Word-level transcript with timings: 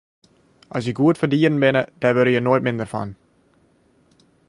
As 0.77 0.83
je 0.85 0.95
goed 0.99 1.15
foar 1.19 1.31
dieren 1.33 1.61
binne, 1.63 1.83
dêr 1.99 2.15
wurde 2.15 2.33
je 2.35 2.41
noait 2.45 2.65
minder 2.65 2.89
fan. 2.93 3.09